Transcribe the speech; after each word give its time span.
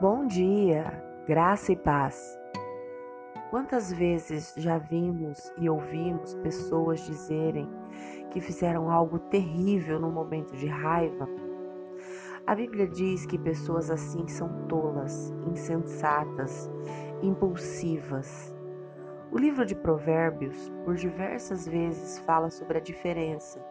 Bom 0.00 0.26
dia, 0.26 1.04
graça 1.26 1.72
e 1.72 1.76
paz. 1.76 2.38
Quantas 3.50 3.92
vezes 3.92 4.54
já 4.56 4.78
vimos 4.78 5.52
e 5.58 5.68
ouvimos 5.68 6.32
pessoas 6.36 7.00
dizerem 7.00 7.68
que 8.30 8.40
fizeram 8.40 8.90
algo 8.90 9.18
terrível 9.18 10.00
no 10.00 10.10
momento 10.10 10.56
de 10.56 10.66
raiva? 10.66 11.28
A 12.46 12.54
Bíblia 12.54 12.88
diz 12.88 13.26
que 13.26 13.38
pessoas 13.38 13.90
assim 13.90 14.26
são 14.26 14.66
tolas, 14.68 15.34
insensatas, 15.46 16.70
impulsivas. 17.22 18.56
O 19.30 19.36
livro 19.36 19.66
de 19.66 19.74
Provérbios, 19.74 20.72
por 20.82 20.94
diversas 20.94 21.68
vezes, 21.68 22.18
fala 22.20 22.48
sobre 22.48 22.78
a 22.78 22.80
diferença 22.80 23.62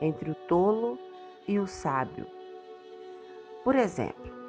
entre 0.00 0.30
o 0.30 0.34
tolo 0.48 0.98
e 1.46 1.58
o 1.58 1.66
sábio. 1.66 2.26
Por 3.62 3.74
exemplo, 3.74 4.43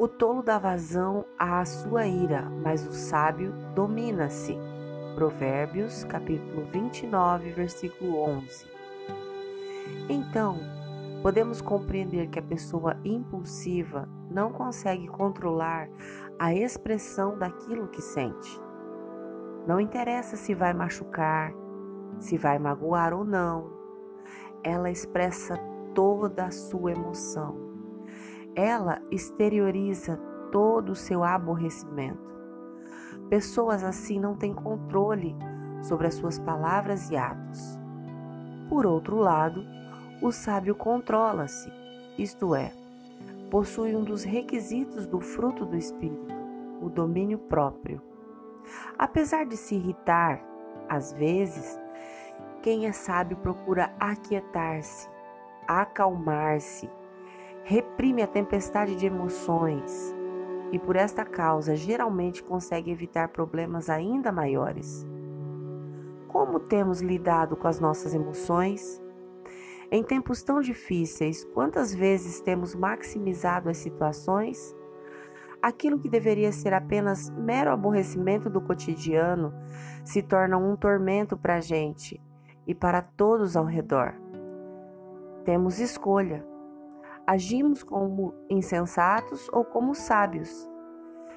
o 0.00 0.08
tolo 0.08 0.42
dá 0.42 0.58
vazão 0.58 1.26
à 1.38 1.62
sua 1.62 2.06
ira, 2.06 2.48
mas 2.62 2.86
o 2.86 2.90
sábio 2.90 3.52
domina-se. 3.74 4.56
Provérbios, 5.14 6.04
capítulo 6.04 6.64
29, 6.72 7.50
versículo 7.52 8.18
11. 8.18 8.66
Então, 10.08 10.56
podemos 11.22 11.60
compreender 11.60 12.30
que 12.30 12.38
a 12.38 12.42
pessoa 12.42 12.96
impulsiva 13.04 14.08
não 14.30 14.50
consegue 14.50 15.06
controlar 15.06 15.86
a 16.38 16.54
expressão 16.54 17.38
daquilo 17.38 17.88
que 17.88 18.00
sente. 18.00 18.58
Não 19.66 19.78
interessa 19.78 20.34
se 20.34 20.54
vai 20.54 20.72
machucar, 20.72 21.52
se 22.18 22.38
vai 22.38 22.58
magoar 22.58 23.12
ou 23.12 23.22
não, 23.22 23.70
ela 24.64 24.90
expressa 24.90 25.58
toda 25.94 26.46
a 26.46 26.50
sua 26.50 26.92
emoção 26.92 27.69
ela 28.60 29.00
exterioriza 29.10 30.16
todo 30.52 30.90
o 30.90 30.94
seu 30.94 31.24
aborrecimento. 31.24 32.30
Pessoas 33.30 33.82
assim 33.82 34.20
não 34.20 34.36
têm 34.36 34.52
controle 34.52 35.34
sobre 35.82 36.06
as 36.06 36.14
suas 36.14 36.38
palavras 36.38 37.10
e 37.10 37.16
atos. 37.16 37.78
Por 38.68 38.84
outro 38.84 39.16
lado, 39.16 39.64
o 40.20 40.30
sábio 40.30 40.74
controla-se, 40.74 41.72
isto 42.18 42.54
é, 42.54 42.72
possui 43.50 43.96
um 43.96 44.04
dos 44.04 44.24
requisitos 44.24 45.06
do 45.06 45.20
fruto 45.20 45.64
do 45.64 45.76
espírito, 45.76 46.34
o 46.82 46.90
domínio 46.90 47.38
próprio. 47.38 48.02
Apesar 48.98 49.46
de 49.46 49.56
se 49.56 49.74
irritar, 49.74 50.44
às 50.88 51.12
vezes, 51.12 51.80
quem 52.62 52.86
é 52.86 52.92
sábio 52.92 53.38
procura 53.38 53.94
aquietar-se, 53.98 55.08
acalmar-se 55.66 56.90
reprime 57.64 58.22
a 58.22 58.26
tempestade 58.26 58.96
de 58.96 59.06
emoções 59.06 60.14
e, 60.72 60.78
por 60.78 60.96
esta 60.96 61.24
causa, 61.24 61.76
geralmente 61.76 62.42
consegue 62.42 62.90
evitar 62.90 63.28
problemas 63.28 63.88
ainda 63.88 64.32
maiores. 64.32 65.06
Como 66.28 66.60
temos 66.60 67.00
lidado 67.00 67.56
com 67.56 67.66
as 67.66 67.80
nossas 67.80 68.14
emoções? 68.14 69.02
Em 69.90 70.02
tempos 70.02 70.42
tão 70.42 70.60
difíceis, 70.60 71.44
quantas 71.44 71.92
vezes 71.92 72.40
temos 72.40 72.74
maximizado 72.74 73.68
as 73.68 73.78
situações? 73.78 74.74
Aquilo 75.60 75.98
que 75.98 76.08
deveria 76.08 76.52
ser 76.52 76.72
apenas 76.72 77.28
mero 77.30 77.70
aborrecimento 77.70 78.48
do 78.48 78.60
cotidiano 78.60 79.52
se 80.04 80.22
torna 80.22 80.56
um 80.56 80.76
tormento 80.76 81.36
para 81.36 81.56
a 81.56 81.60
gente 81.60 82.20
e 82.66 82.74
para 82.74 83.02
todos 83.02 83.56
ao 83.56 83.64
redor. 83.64 84.14
Temos 85.44 85.80
escolha 85.80 86.46
agimos 87.30 87.84
como 87.84 88.34
insensatos 88.50 89.48
ou 89.52 89.64
como 89.64 89.94
sábios. 89.94 90.68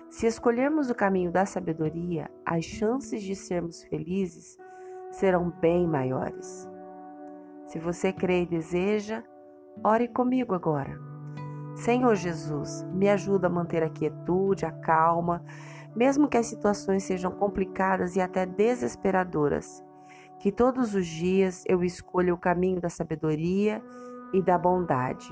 Se 0.09 0.25
escolhermos 0.25 0.89
o 0.89 0.95
caminho 0.95 1.31
da 1.31 1.45
sabedoria, 1.45 2.31
as 2.43 2.65
chances 2.65 3.21
de 3.21 3.35
sermos 3.35 3.83
felizes 3.83 4.57
serão 5.11 5.51
bem 5.61 5.85
maiores. 5.85 6.67
Se 7.65 7.77
você 7.77 8.11
crê 8.11 8.41
e 8.41 8.47
deseja, 8.47 9.23
ore 9.83 10.07
comigo 10.07 10.55
agora. 10.55 10.99
Senhor 11.75 12.15
Jesus, 12.15 12.83
me 12.91 13.07
ajuda 13.07 13.45
a 13.45 13.51
manter 13.51 13.83
a 13.83 13.89
quietude, 13.89 14.65
a 14.65 14.71
calma, 14.71 15.45
mesmo 15.95 16.27
que 16.27 16.37
as 16.37 16.47
situações 16.47 17.03
sejam 17.03 17.31
complicadas 17.31 18.15
e 18.15 18.21
até 18.21 18.47
desesperadoras. 18.47 19.83
Que 20.39 20.51
todos 20.51 20.95
os 20.95 21.05
dias 21.05 21.63
eu 21.67 21.83
escolha 21.83 22.33
o 22.33 22.37
caminho 22.37 22.81
da 22.81 22.89
sabedoria 22.89 23.79
e 24.33 24.41
da 24.41 24.57
bondade. 24.57 25.31